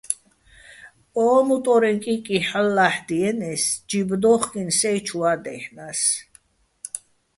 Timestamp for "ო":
1.27-1.27